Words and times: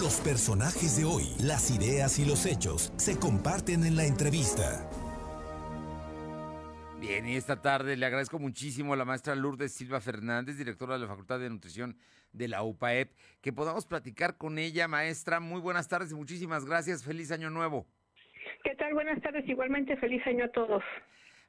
Los 0.00 0.18
personajes 0.20 0.96
de 0.96 1.04
hoy, 1.04 1.24
las 1.44 1.70
ideas 1.70 2.18
y 2.18 2.24
los 2.24 2.46
hechos 2.46 2.90
se 2.96 3.18
comparten 3.18 3.84
en 3.84 3.96
la 3.96 4.06
entrevista. 4.06 4.88
Bien, 6.98 7.28
y 7.28 7.36
esta 7.36 7.60
tarde 7.60 7.98
le 7.98 8.06
agradezco 8.06 8.38
muchísimo 8.38 8.94
a 8.94 8.96
la 8.96 9.04
maestra 9.04 9.34
Lourdes 9.34 9.74
Silva 9.74 10.00
Fernández, 10.00 10.56
directora 10.56 10.94
de 10.94 11.00
la 11.00 11.06
Facultad 11.06 11.38
de 11.38 11.50
Nutrición 11.50 11.98
de 12.32 12.48
la 12.48 12.62
UPAEP, 12.62 13.12
que 13.42 13.52
podamos 13.52 13.84
platicar 13.84 14.38
con 14.38 14.58
ella, 14.58 14.88
maestra. 14.88 15.38
Muy 15.38 15.60
buenas 15.60 15.86
tardes 15.86 16.12
y 16.12 16.14
muchísimas 16.14 16.64
gracias. 16.64 17.04
Feliz 17.04 17.30
año 17.30 17.50
nuevo. 17.50 17.86
¿Qué 18.64 18.74
tal? 18.76 18.94
Buenas 18.94 19.20
tardes. 19.20 19.46
Igualmente, 19.46 19.98
feliz 19.98 20.26
año 20.26 20.46
a 20.46 20.48
todos. 20.48 20.82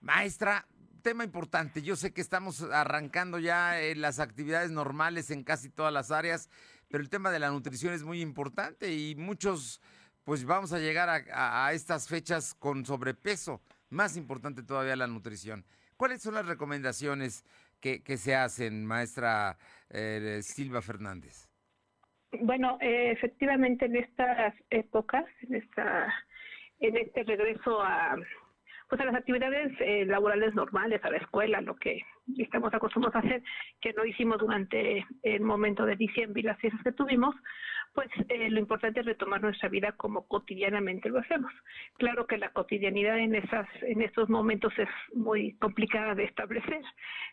Maestra, 0.02 0.68
tema 1.02 1.23
importante. 1.23 1.81
Yo 1.81 1.95
sé 1.95 2.13
que 2.13 2.20
estamos 2.20 2.61
arrancando 2.63 3.39
ya 3.39 3.75
las 3.95 4.20
actividades 4.20 4.71
normales 4.71 5.31
en 5.31 5.43
casi 5.43 5.70
todas 5.70 5.93
las 5.93 6.11
áreas, 6.11 6.49
pero 6.91 7.03
el 7.03 7.09
tema 7.09 7.31
de 7.31 7.39
la 7.39 7.49
nutrición 7.49 7.93
es 7.93 8.03
muy 8.03 8.21
importante 8.21 8.93
y 8.93 9.15
muchos, 9.15 9.81
pues 10.23 10.45
vamos 10.45 10.73
a 10.73 10.79
llegar 10.79 11.09
a 11.32 11.73
estas 11.73 12.07
fechas 12.07 12.54
con 12.54 12.86
sobrepeso 12.86 13.61
más 13.91 14.18
importante 14.18 14.63
todavía 14.63 14.96
la 14.96 15.07
nutrición. 15.07 15.65
¿Cuáles 15.97 16.21
son 16.21 16.33
las 16.33 16.47
recomendaciones 16.47 17.46
que, 17.79 18.01
se 18.18 18.35
hacen, 18.35 18.85
maestra 18.85 19.57
eh, 19.89 20.39
Silva 20.41 20.82
Fernández? 20.82 21.47
Bueno, 22.39 22.77
eh, 22.79 23.11
efectivamente 23.11 23.85
en 23.85 23.97
estas 23.97 24.55
épocas, 24.69 25.25
en 25.41 25.55
esta, 25.55 26.13
en 26.79 26.97
este 26.97 27.23
regreso 27.23 27.82
a 27.82 28.15
pues 28.91 29.00
a 29.00 29.05
las 29.05 29.15
actividades 29.15 29.71
eh, 29.79 30.05
laborales 30.05 30.54
normales, 30.54 30.99
a 31.05 31.09
la 31.09 31.15
escuela, 31.15 31.61
lo 31.61 31.77
que 31.77 32.02
estamos 32.38 32.73
acostumbrados 32.73 33.16
a 33.16 33.19
hacer, 33.25 33.41
que 33.80 33.94
no 33.94 34.03
hicimos 34.03 34.38
durante 34.38 35.08
el 35.23 35.39
momento 35.44 35.86
de 35.86 35.95
diciembre 35.95 36.41
y 36.41 36.44
las 36.44 36.59
fiestas 36.59 36.83
que 36.83 36.91
tuvimos, 36.91 37.33
pues 37.94 38.09
eh, 38.30 38.50
lo 38.50 38.59
importante 38.59 39.02
es 39.02 39.05
retomar 39.05 39.41
nuestra 39.41 39.67
vida 39.67 39.91
como 39.94 40.25
cotidianamente 40.27 41.09
lo 41.09 41.19
hacemos. 41.19 41.52
Claro 41.97 42.25
que 42.25 42.38
la 42.38 42.49
cotidianidad 42.49 43.17
en 43.19 43.35
esas 43.35 43.67
en 43.81 44.02
estos 44.02 44.29
momentos 44.29 44.73
es 44.77 44.89
muy 45.13 45.53
complicada 45.55 46.16
de 46.16 46.23
establecer 46.23 46.81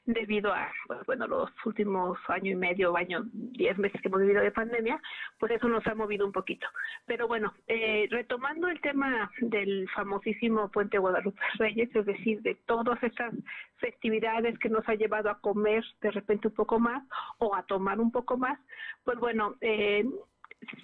debido 0.05 0.53
a 0.53 0.71
pues, 0.87 1.01
bueno 1.07 1.27
los 1.27 1.51
últimos 1.65 2.19
año 2.29 2.53
y 2.53 2.57
medio, 2.57 2.97
año 2.97 3.23
diez 3.33 3.79
meses 3.79 4.01
que 4.01 4.09
hemos 4.09 4.21
vivido 4.21 4.43
de 4.43 4.51
pandemia, 4.51 5.01
pues 5.39 5.53
eso 5.53 5.69
nos 5.69 5.87
ha 5.87 5.95
movido 5.95 6.27
un 6.27 6.33
poquito. 6.33 6.67
Pero 7.07 7.29
bueno, 7.29 7.55
eh, 7.69 8.09
retomando 8.11 8.69
el 8.69 8.81
tema 8.81 9.31
del 9.41 9.89
famosísimo 9.95 10.71
Puente 10.71 10.99
Guadalupe 10.99 11.41
Reyes, 11.59 11.95
es 11.95 12.07
decir, 12.07 12.43
de 12.43 12.57
todas 12.67 13.03
estas 13.03 13.33
festividades 13.77 14.59
que 14.59 14.69
nos 14.69 14.87
ha 14.89 14.95
llevado 14.95 15.31
a 15.31 15.41
comer 15.41 15.85
de 16.01 16.11
repente 16.11 16.49
un 16.49 16.55
poco 16.55 16.81
más 16.81 17.05
o 17.39 17.55
a 17.55 17.63
tomar 17.65 18.01
un 18.01 18.11
poco 18.11 18.37
más, 18.37 18.59
pues 19.05 19.19
bueno, 19.19 19.55
eh, 19.61 20.05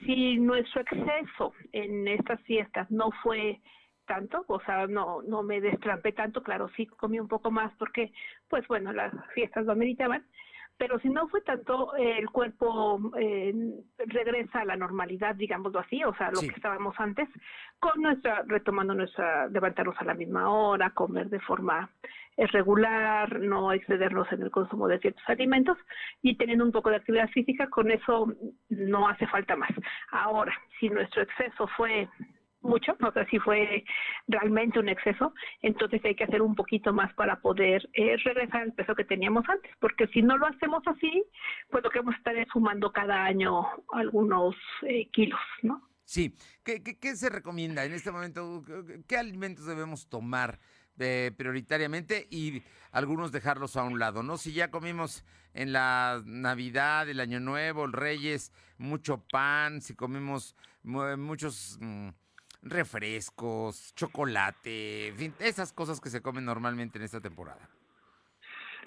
si 0.04 0.36
nuestro 0.36 0.82
exceso 0.82 1.52
en 1.72 2.08
estas 2.08 2.40
fiestas 2.42 2.90
no 2.90 3.10
fue 3.22 3.60
tanto, 4.06 4.44
o 4.48 4.60
sea, 4.60 4.86
no, 4.86 5.22
no 5.22 5.42
me 5.42 5.60
destrampé 5.60 6.12
tanto, 6.12 6.42
claro, 6.42 6.68
sí 6.76 6.86
comí 6.86 7.18
un 7.18 7.28
poco 7.28 7.50
más 7.50 7.72
porque, 7.78 8.12
pues 8.48 8.66
bueno, 8.68 8.92
las 8.92 9.12
fiestas 9.34 9.64
lo 9.64 9.72
ameritaban, 9.72 10.24
pero 10.76 10.98
si 10.98 11.08
no 11.08 11.28
fue 11.28 11.40
tanto, 11.42 11.94
el 11.94 12.28
cuerpo 12.30 13.00
eh, 13.16 13.54
regresa 13.98 14.60
a 14.60 14.64
la 14.64 14.76
normalidad, 14.76 15.36
digámoslo 15.36 15.78
así, 15.78 16.02
o 16.02 16.14
sea, 16.16 16.30
lo 16.32 16.40
que 16.40 16.48
estábamos 16.48 16.94
antes, 16.98 17.28
con 17.78 18.02
nuestra, 18.02 18.42
retomando 18.46 18.92
nuestra, 18.92 19.46
levantarnos 19.48 19.96
a 19.98 20.04
la 20.04 20.14
misma 20.14 20.50
hora, 20.50 20.90
comer 20.90 21.30
de 21.30 21.40
forma 21.40 21.90
eh, 22.36 22.46
regular, 22.48 23.40
no 23.40 23.72
excedernos 23.72 24.30
en 24.32 24.42
el 24.42 24.50
consumo 24.50 24.88
de 24.88 24.98
ciertos 24.98 25.22
alimentos 25.28 25.78
y 26.22 26.36
teniendo 26.36 26.64
un 26.64 26.72
poco 26.72 26.90
de 26.90 26.96
actividad 26.96 27.28
física, 27.30 27.68
con 27.68 27.90
eso 27.90 28.32
no 28.68 29.08
hace 29.08 29.26
falta 29.26 29.56
más. 29.56 29.70
Ahora, 30.10 30.52
si 30.78 30.88
nuestro 30.88 31.22
exceso 31.22 31.68
fue 31.76 32.08
mucho, 32.64 32.96
no 32.98 33.12
sé 33.12 33.26
si 33.26 33.38
fue 33.38 33.84
realmente 34.26 34.78
un 34.78 34.88
exceso, 34.88 35.32
entonces 35.62 36.04
hay 36.04 36.14
que 36.14 36.24
hacer 36.24 36.42
un 36.42 36.54
poquito 36.54 36.92
más 36.92 37.12
para 37.14 37.40
poder 37.40 37.88
eh, 37.92 38.16
regresar 38.24 38.62
al 38.62 38.72
peso 38.72 38.94
que 38.94 39.04
teníamos 39.04 39.44
antes, 39.48 39.70
porque 39.80 40.06
si 40.08 40.22
no 40.22 40.36
lo 40.36 40.46
hacemos 40.46 40.82
así, 40.86 41.24
pues 41.70 41.84
lo 41.84 41.90
que 41.90 42.00
vamos 42.00 42.14
a 42.14 42.18
estar 42.18 42.36
es 42.36 42.48
sumando 42.52 42.90
cada 42.90 43.24
año 43.24 43.64
algunos 43.92 44.56
eh, 44.82 45.08
kilos, 45.12 45.40
¿no? 45.62 45.82
Sí, 46.06 46.34
¿Qué, 46.64 46.82
¿Qué, 46.82 47.16
se 47.16 47.30
recomienda 47.30 47.84
en 47.84 47.92
este 47.92 48.10
momento? 48.10 48.62
¿Qué 49.08 49.16
alimentos 49.16 49.66
debemos 49.66 50.06
tomar 50.08 50.58
eh, 50.98 51.32
prioritariamente 51.36 52.26
y 52.30 52.62
algunos 52.92 53.32
dejarlos 53.32 53.76
a 53.76 53.82
un 53.84 53.98
lado, 53.98 54.22
¿no? 54.22 54.36
Si 54.36 54.52
ya 54.52 54.70
comimos 54.70 55.24
en 55.52 55.72
la 55.72 56.22
Navidad, 56.24 57.08
el 57.08 57.20
Año 57.20 57.40
Nuevo, 57.40 57.84
el 57.84 57.92
Reyes, 57.92 58.52
mucho 58.78 59.24
pan, 59.30 59.80
si 59.80 59.94
comimos 59.94 60.56
muchos... 60.82 61.78
Mm, 61.80 62.10
refrescos, 62.64 63.94
chocolate, 63.94 65.08
en 65.08 65.16
fin, 65.16 65.34
esas 65.38 65.72
cosas 65.72 66.00
que 66.00 66.08
se 66.08 66.22
comen 66.22 66.44
normalmente 66.44 66.98
en 66.98 67.04
esta 67.04 67.20
temporada. 67.20 67.68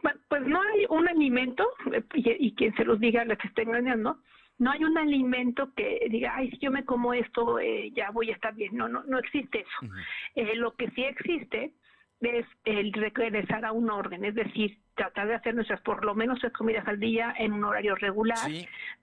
Bueno, 0.03 0.19
pues 0.27 0.41
no 0.45 0.61
hay 0.61 0.85
un 0.89 1.07
alimento, 1.07 1.67
eh, 1.93 2.03
y, 2.13 2.53
quien 2.55 2.75
se 2.75 2.85
los 2.85 2.99
diga, 2.99 3.23
les 3.25 3.43
esté 3.43 3.63
engañando, 3.63 4.19
no 4.59 4.71
hay 4.71 4.83
un 4.83 4.97
alimento 4.97 5.71
que 5.75 6.07
diga, 6.09 6.35
ay, 6.35 6.49
si 6.51 6.57
yo 6.57 6.71
me 6.71 6.85
como 6.85 7.13
esto, 7.13 7.59
eh, 7.59 7.91
ya 7.95 8.09
voy 8.11 8.31
a 8.31 8.33
estar 8.33 8.55
bien. 8.55 8.75
No, 8.75 8.87
no, 8.87 9.03
no 9.03 9.19
existe 9.19 9.59
eso. 9.59 9.93
Eh, 10.35 10.55
lo 10.55 10.75
que 10.75 10.89
sí 10.91 11.03
existe 11.03 11.73
es 12.21 12.45
el 12.65 12.91
regresar 12.93 13.65
a 13.65 13.71
un 13.71 13.89
orden, 13.89 14.25
es 14.25 14.35
decir, 14.35 14.77
tratar 14.95 15.27
de 15.27 15.35
hacer 15.35 15.53
nuestras 15.53 15.79
por 15.81 16.03
lo 16.03 16.15
menos 16.15 16.39
tres 16.39 16.51
comidas 16.53 16.87
al 16.87 16.99
día 16.99 17.33
en 17.37 17.53
un 17.53 17.63
horario 17.63 17.95
regular, 17.95 18.49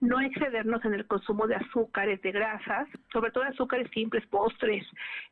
no 0.01 0.21
excedernos 0.21 0.85
en 0.85 0.95
el 0.95 1.07
consumo 1.07 1.47
de 1.47 1.55
azúcares, 1.55 2.21
de 2.23 2.33
grasas, 2.33 2.89
sobre 3.13 3.31
todo 3.31 3.45
azúcares 3.45 3.89
simples, 3.93 4.27
postres, 4.27 4.85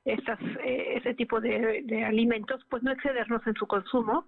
estas, 0.05 0.39
eh, 0.65 0.95
ese 0.97 1.15
tipo 1.15 1.41
de, 1.41 1.83
de 1.85 2.05
alimentos, 2.05 2.65
pues 2.71 2.83
no 2.83 2.93
excedernos 2.93 3.45
en 3.47 3.55
su 3.55 3.67
consumo 3.67 4.27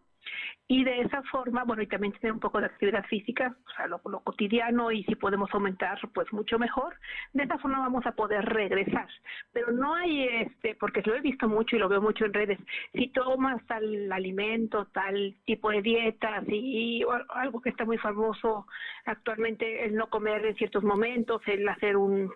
y 0.66 0.82
de 0.82 1.02
esa 1.02 1.22
forma, 1.24 1.64
bueno, 1.64 1.82
y 1.82 1.86
también 1.86 2.14
tener 2.14 2.32
un 2.32 2.40
poco 2.40 2.58
de 2.58 2.66
actividad 2.66 3.04
física, 3.04 3.54
o 3.66 3.70
sea, 3.76 3.86
lo, 3.86 4.00
cotidiano 4.00 4.90
y 4.90 5.04
si 5.04 5.14
podemos 5.14 5.52
aumentar, 5.52 5.98
pues 6.14 6.32
mucho 6.32 6.58
mejor. 6.58 6.94
De 7.34 7.44
esa 7.44 7.58
forma 7.58 7.80
vamos 7.80 8.06
a 8.06 8.12
poder 8.12 8.44
regresar. 8.46 9.06
Pero 9.52 9.72
no 9.72 9.94
hay, 9.94 10.24
este, 10.24 10.74
porque 10.76 11.02
lo 11.04 11.14
he 11.14 11.20
visto 11.20 11.48
mucho 11.48 11.76
y 11.76 11.78
lo 11.78 11.88
veo 11.90 12.00
mucho 12.00 12.24
en 12.24 12.32
redes, 12.32 12.58
si 12.94 13.08
tomas 13.08 13.64
tal 13.66 14.10
alimento, 14.10 14.86
tal 14.86 15.36
tipo 15.44 15.70
de 15.70 15.82
dieta, 15.82 16.42
y 16.48 17.04
algo 17.34 17.60
que 17.60 17.70
está 17.70 17.84
muy 17.84 17.98
famoso 17.98 18.66
actualmente, 19.04 19.84
el 19.84 19.94
no 19.94 20.08
comer 20.08 20.46
en 20.46 20.56
ciertos 20.56 20.82
momentos, 20.82 21.42
el 21.46 21.68
hacer 21.68 21.96
un, 21.98 22.32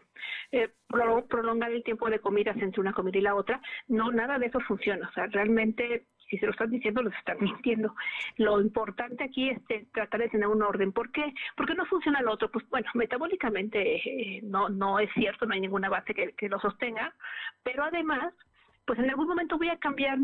eh, 0.52 0.68
prolongar 1.28 1.72
el 1.72 1.82
tiempo 1.82 2.10
de 2.10 2.18
comidas 2.18 2.56
entre 2.58 2.80
una 2.80 2.92
comida 2.92 3.18
y 3.18 3.22
la 3.22 3.34
otra, 3.34 3.60
no, 3.86 4.10
nada 4.12 4.38
de 4.38 4.46
eso 4.46 4.60
funciona. 4.60 5.08
O 5.08 5.12
sea, 5.12 5.26
realmente 5.26 6.04
si 6.28 6.38
se 6.38 6.46
lo 6.46 6.52
están 6.52 6.70
diciendo, 6.70 7.02
los 7.02 7.14
están 7.14 7.38
mintiendo. 7.40 7.94
Lo 8.36 8.60
importante 8.60 9.24
aquí 9.24 9.50
es 9.50 9.60
tratar 9.92 10.20
de 10.20 10.28
tener 10.28 10.48
un 10.48 10.62
orden. 10.62 10.92
¿Por 10.92 11.10
qué? 11.12 11.32
Porque 11.56 11.74
no 11.74 11.86
funciona 11.86 12.22
lo 12.22 12.32
otro. 12.32 12.50
Pues 12.50 12.68
bueno, 12.70 12.88
metabólicamente 12.94 13.96
eh, 13.96 14.40
no, 14.42 14.68
no 14.68 14.98
es 14.98 15.10
cierto, 15.14 15.46
no 15.46 15.54
hay 15.54 15.60
ninguna 15.60 15.88
base 15.88 16.14
que, 16.14 16.32
que 16.32 16.48
lo 16.48 16.58
sostenga, 16.60 17.14
pero 17.62 17.84
además 17.84 18.32
pues 18.88 18.98
en 19.00 19.10
algún 19.10 19.28
momento 19.28 19.58
voy 19.58 19.68
a 19.68 19.76
cambiar 19.76 20.16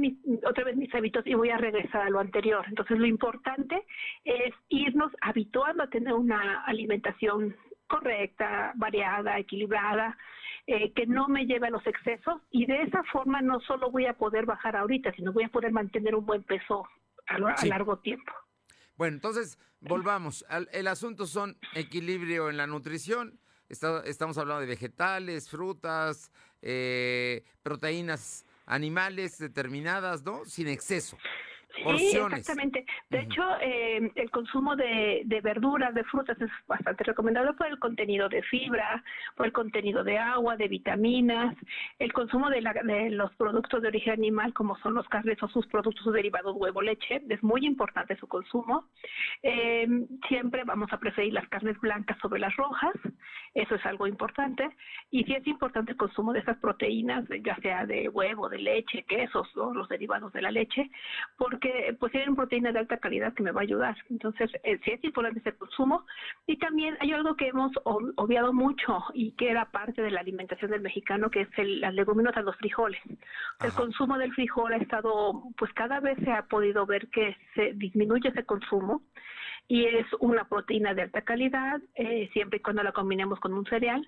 otra 0.48 0.64
vez 0.64 0.74
mis 0.74 0.92
hábitos 0.94 1.26
y 1.26 1.34
voy 1.34 1.50
a 1.50 1.58
regresar 1.58 2.00
a 2.00 2.08
lo 2.08 2.18
anterior. 2.18 2.64
Entonces 2.66 2.98
lo 2.98 3.04
importante 3.04 3.84
es 4.24 4.54
irnos 4.70 5.12
habituando 5.20 5.82
a 5.82 5.90
tener 5.90 6.14
una 6.14 6.64
alimentación 6.64 7.54
correcta, 7.86 8.72
variada, 8.76 9.38
equilibrada, 9.38 10.16
eh, 10.66 10.92
que 10.94 11.06
no 11.06 11.28
me 11.28 11.44
lleve 11.44 11.66
a 11.66 11.70
los 11.70 11.86
excesos 11.86 12.40
y 12.50 12.64
de 12.64 12.82
esa 12.82 13.02
forma 13.12 13.42
no 13.42 13.60
solo 13.60 13.90
voy 13.90 14.06
a 14.06 14.14
poder 14.14 14.46
bajar 14.46 14.76
ahorita, 14.76 15.12
sino 15.12 15.32
voy 15.32 15.44
a 15.44 15.48
poder 15.50 15.72
mantener 15.72 16.14
un 16.14 16.24
buen 16.24 16.42
peso 16.42 16.88
a, 17.26 17.38
largo 17.66 17.98
tiempo. 17.98 18.32
Bueno, 18.96 19.16
entonces 19.16 19.58
volvamos. 19.80 20.44
el 20.72 20.88
asunto 20.88 21.26
son 21.26 21.58
equilibrio 21.74 22.48
en 22.48 22.56
la 22.56 22.66
nutrición. 22.66 23.38
estamos 23.68 24.38
hablando 24.38 24.60
de 24.62 24.66
vegetales, 24.66 25.50
frutas, 25.50 26.32
eh, 26.62 27.44
proteínas 27.62 28.46
animales 28.64 29.38
determinadas, 29.38 30.22
¿no? 30.22 30.46
Sin 30.46 30.68
exceso. 30.68 31.18
Sí, 31.76 32.16
exactamente. 32.16 32.86
De 33.10 33.20
hecho, 33.20 33.42
eh, 33.60 34.10
el 34.14 34.30
consumo 34.30 34.76
de, 34.76 35.22
de, 35.24 35.40
verduras, 35.40 35.94
de 35.94 36.04
frutas 36.04 36.40
es 36.40 36.50
bastante 36.66 37.04
recomendado 37.04 37.54
por 37.56 37.66
el 37.66 37.78
contenido 37.78 38.28
de 38.28 38.42
fibra, 38.42 39.02
por 39.36 39.46
el 39.46 39.52
contenido 39.52 40.04
de 40.04 40.18
agua, 40.18 40.56
de 40.56 40.68
vitaminas, 40.68 41.56
el 41.98 42.12
consumo 42.12 42.48
de, 42.50 42.62
los 43.10 43.34
productos 43.34 43.82
de 43.82 43.88
origen 43.88 44.14
animal, 44.14 44.54
como 44.54 44.76
son 44.78 44.94
los 44.94 45.08
carnes 45.08 45.42
o 45.42 45.48
sus 45.48 45.66
productos 45.66 46.12
derivados, 46.12 46.54
huevo, 46.56 46.80
leche, 46.80 47.22
es 47.28 47.42
muy 47.42 47.66
importante 47.66 48.16
su 48.16 48.28
consumo. 48.28 48.88
Eh, 49.42 49.86
siempre 50.28 50.64
vamos 50.64 50.92
a 50.92 50.98
preferir 50.98 51.32
las 51.32 51.48
carnes 51.48 51.78
blancas 51.80 52.16
sobre 52.20 52.40
las 52.40 52.54
rojas. 52.56 52.94
Eso 53.54 53.76
es 53.76 53.86
algo 53.86 54.06
importante. 54.08 54.68
Y 55.10 55.22
sí 55.24 55.32
es 55.32 55.46
importante 55.46 55.92
el 55.92 55.96
consumo 55.96 56.32
de 56.32 56.40
esas 56.40 56.58
proteínas, 56.58 57.24
ya 57.44 57.56
sea 57.56 57.86
de 57.86 58.08
huevo, 58.08 58.48
de 58.48 58.58
leche, 58.58 59.04
quesos, 59.04 59.48
o 59.56 59.72
los 59.72 59.88
derivados 59.88 60.32
de 60.32 60.42
la 60.42 60.50
leche, 60.50 60.90
porque 61.36 61.96
pues 62.00 62.10
tienen 62.10 62.34
proteínas 62.34 62.74
de 62.74 62.80
alta 62.80 62.96
calidad 62.96 63.32
que 63.32 63.44
me 63.44 63.52
va 63.52 63.60
a 63.60 63.62
ayudar. 63.62 63.96
Entonces, 64.10 64.50
eh, 64.64 64.80
sí 64.84 64.90
es 64.90 65.04
importante 65.04 65.38
ese 65.38 65.56
consumo. 65.56 66.04
Y 66.46 66.56
también 66.56 66.96
hay 67.00 67.12
algo 67.12 67.36
que 67.36 67.48
hemos 67.48 67.70
obviado 67.84 68.52
mucho 68.52 69.04
y 69.14 69.32
que 69.32 69.50
era 69.50 69.70
parte 69.70 70.02
de 70.02 70.10
la 70.10 70.20
alimentación 70.20 70.72
del 70.72 70.80
mexicano, 70.80 71.30
que 71.30 71.42
es 71.42 71.48
el, 71.56 71.80
las 71.80 71.94
leguminosas, 71.94 72.44
los 72.44 72.56
frijoles. 72.56 73.00
El 73.60 73.72
consumo 73.72 74.18
del 74.18 74.34
frijol 74.34 74.72
ha 74.72 74.78
estado, 74.78 75.44
pues 75.56 75.72
cada 75.74 76.00
vez 76.00 76.18
se 76.24 76.32
ha 76.32 76.42
podido 76.42 76.86
ver 76.86 77.08
que 77.08 77.36
se 77.54 77.72
disminuye 77.74 78.28
ese 78.30 78.44
consumo 78.44 79.02
y 79.66 79.86
es 79.86 80.06
una 80.20 80.46
proteína 80.48 80.94
de 80.94 81.02
alta 81.02 81.22
calidad, 81.22 81.80
eh, 81.94 82.28
siempre 82.32 82.58
y 82.58 82.62
cuando 82.62 82.82
la 82.82 82.92
combinemos 82.92 83.40
con 83.40 83.54
un 83.54 83.64
cereal, 83.64 84.06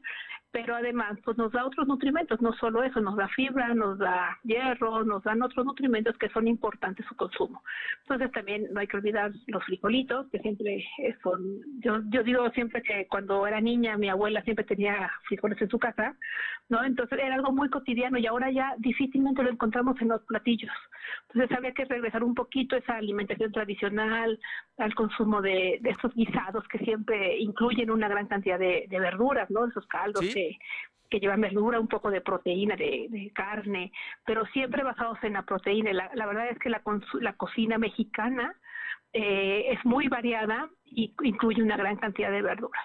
pero 0.52 0.74
además 0.74 1.18
pues 1.24 1.36
nos 1.36 1.52
da 1.52 1.66
otros 1.66 1.86
nutrimentos, 1.86 2.40
no 2.40 2.52
solo 2.54 2.82
eso, 2.82 3.00
nos 3.00 3.16
da 3.16 3.28
fibra, 3.28 3.74
nos 3.74 3.98
da 3.98 4.38
hierro, 4.42 5.04
nos 5.04 5.22
dan 5.22 5.42
otros 5.42 5.66
nutrimentos 5.66 6.16
que 6.18 6.28
son 6.30 6.48
importantes 6.48 7.04
su 7.06 7.16
consumo. 7.16 7.62
Entonces 8.02 8.32
también 8.32 8.66
no 8.72 8.80
hay 8.80 8.86
que 8.86 8.96
olvidar 8.96 9.32
los 9.48 9.64
frijolitos, 9.64 10.28
que 10.30 10.38
siempre 10.40 10.84
son, 11.22 11.40
yo, 11.80 12.00
yo 12.08 12.22
digo 12.22 12.48
siempre 12.50 12.82
que 12.82 13.06
cuando 13.08 13.46
era 13.46 13.60
niña 13.60 13.96
mi 13.98 14.08
abuela 14.08 14.42
siempre 14.42 14.64
tenía 14.64 15.10
frijoles 15.28 15.60
en 15.60 15.68
su 15.68 15.78
casa, 15.78 16.16
¿no? 16.68 16.82
Entonces 16.84 17.18
era 17.18 17.34
algo 17.34 17.52
muy 17.52 17.68
cotidiano 17.70 18.18
y 18.18 18.26
ahora 18.26 18.50
ya 18.50 18.74
difícilmente 18.78 19.42
lo 19.42 19.50
encontramos 19.50 20.00
en 20.00 20.08
los 20.08 20.22
platillos. 20.22 20.72
Entonces 21.28 21.56
habría 21.56 21.72
que 21.72 21.84
regresar 21.84 22.24
un 22.24 22.34
poquito 22.34 22.76
a 22.76 22.78
esa 22.78 22.96
alimentación 22.96 23.52
tradicional, 23.52 24.38
al 24.78 24.94
consumo 24.94 25.42
de, 25.42 25.45
de 25.46 25.80
estos 25.84 26.14
guisados 26.14 26.66
que 26.68 26.78
siempre 26.78 27.38
incluyen 27.38 27.90
una 27.90 28.08
gran 28.08 28.26
cantidad 28.26 28.58
de, 28.58 28.86
verduras, 28.90 29.50
¿no? 29.50 29.66
Esos 29.66 29.86
caldos 29.86 30.22
que, 30.22 30.58
llevan 31.20 31.40
verdura, 31.40 31.80
un 31.80 31.88
poco 31.88 32.10
de 32.10 32.20
proteína, 32.20 32.76
de, 32.76 33.30
carne, 33.34 33.92
pero 34.26 34.44
siempre 34.46 34.82
basados 34.82 35.18
en 35.22 35.34
la 35.34 35.42
proteína. 35.42 35.92
La, 35.92 36.26
verdad 36.26 36.48
es 36.50 36.58
que 36.58 36.68
la, 36.68 36.82
la 37.20 37.32
cocina 37.34 37.78
mexicana 37.78 38.54
eh, 39.12 39.72
es 39.72 39.84
muy 39.84 40.08
variada 40.08 40.68
y 40.84 41.14
incluye 41.22 41.62
una 41.62 41.76
gran 41.76 41.96
cantidad 41.96 42.30
de 42.30 42.42
verduras. 42.42 42.84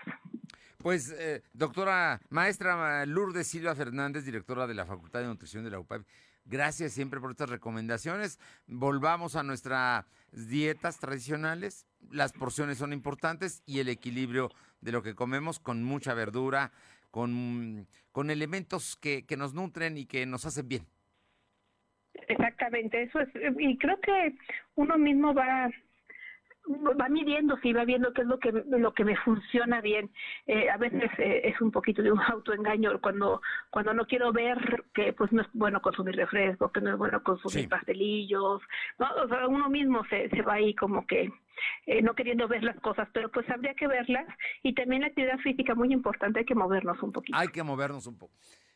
Pues, 0.78 1.12
eh, 1.20 1.44
doctora 1.54 2.20
maestra 2.30 3.06
Lourdes 3.06 3.48
Silva 3.48 3.76
Fernández, 3.76 4.26
directora 4.26 4.66
de 4.66 4.74
la 4.74 4.86
Facultad 4.86 5.20
de 5.20 5.28
Nutrición 5.28 5.64
de 5.64 5.72
la 5.72 5.80
UPAP, 5.80 6.02
gracias 6.46 6.94
siempre 6.94 7.20
por 7.20 7.32
estas 7.32 7.50
recomendaciones. 7.50 8.40
Volvamos 8.68 9.36
a 9.36 9.44
nuestras 9.44 10.06
dietas 10.32 11.00
tradicionales. 11.00 11.88
Las 12.12 12.34
porciones 12.34 12.78
son 12.78 12.94
importantes 12.94 13.64
y 13.66 13.80
el 13.80 13.90
equilibrio 13.90 14.50
de 14.82 14.92
lo 14.92 15.04
que 15.04 15.16
comemos 15.16 15.60
con 15.60 15.84
mucha 15.84 16.14
verdura, 16.14 16.72
con, 17.12 17.88
con 18.12 18.30
elementos 18.30 18.96
que, 18.96 19.26
que 19.26 19.38
nos 19.38 19.54
nutren 19.54 19.98
y 19.98 20.06
que 20.06 20.26
nos 20.26 20.46
hacen 20.46 20.68
bien. 20.68 20.86
Exactamente, 22.28 23.04
eso 23.04 23.20
es, 23.20 23.30
y 23.58 23.78
creo 23.78 24.00
que 24.02 24.36
uno 24.76 24.98
mismo 24.98 25.34
va 25.34 25.70
va 26.68 27.10
midiendo 27.10 27.58
si 27.58 27.74
va 27.74 27.86
viendo 27.86 28.14
qué 28.14 28.22
es 28.22 28.28
lo 28.28 28.40
que 28.40 28.52
lo 28.52 28.94
que 28.94 29.06
me 29.06 29.16
funciona 29.18 29.82
bien. 29.82 30.12
Eh, 30.48 30.70
a 30.70 30.78
veces 30.78 31.10
eh, 31.18 31.42
es 31.46 31.60
un 31.62 31.72
poquito 31.72 32.02
de 32.02 32.12
un 32.12 32.20
autoengaño 32.22 33.00
cuando 33.02 33.42
cuando 33.70 33.94
no 33.94 34.06
quiero 34.06 34.32
ver 34.32 34.86
que 34.94 35.14
pues 35.14 35.32
no 35.32 35.42
es 35.42 35.48
bueno 35.54 35.82
consumir 35.82 36.16
refresco 36.16 36.72
que 36.72 36.82
no 36.82 36.92
es 36.92 36.98
bueno 36.98 37.24
consumir 37.24 37.68
pastelillos 37.68 38.62
no 39.00 39.08
o 39.24 39.28
sea, 39.28 39.48
uno 39.48 39.70
mismo 39.70 40.04
se, 40.06 40.30
se 40.30 40.42
va 40.42 40.54
ahí 40.54 40.76
como 40.76 41.06
que 41.08 41.32
eh, 41.86 42.02
no 42.02 42.14
queriendo 42.14 42.48
ver 42.48 42.64
las 42.64 42.80
cosas 42.80 43.08
pero 43.14 43.30
pues 43.32 43.50
habría 43.50 43.74
que 43.74 43.88
verlas. 43.88 44.28
Y 44.64 44.74
también 44.74 45.02
la 45.02 45.08
actividad 45.08 45.40
física 45.40 45.76
muy 45.76 45.92
importante 45.92 46.40
hay 46.40 46.46
que 46.46 46.56
movernos 46.56 47.02
un 47.02 47.12
poquito. 47.12 47.38
Hay 47.38 47.50
que 47.50 47.64
movernos 47.64 48.08
un 48.08 48.18
poco 48.18 48.34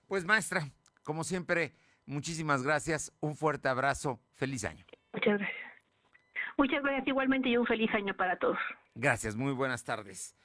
pues 0.07 0.25
maestra 0.25 0.61
como 1.03 1.23
siempre 1.23 1.73
muchísimas 2.05 2.63
gracias. 2.63 3.11
Un 3.19 3.35
fuerte 3.35 3.67
abrazo. 3.67 4.19
Feliz 4.33 4.63
año. 4.65 4.85
Muchas 5.13 5.39
gracias 5.39 5.64
Muchas 6.57 6.81
gracias 6.83 7.07
igualmente 7.07 7.49
y 7.49 7.57
un 7.57 7.65
feliz 7.65 7.93
año 7.93 8.13
para 8.15 8.37
todos. 8.37 8.57
Gracias, 8.95 9.35
muy 9.35 9.53
buenas 9.53 9.83
tardes. 9.83 10.35